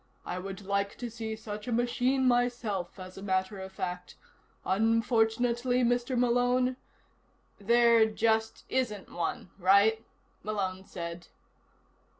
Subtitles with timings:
[0.25, 4.15] I would like to see such a machine myself, as a matter of fact.
[4.65, 6.17] Unfortunately, Mr.
[6.17, 6.75] Malone"
[7.69, 10.03] "There just isn't one, right?"
[10.43, 11.27] Malone said.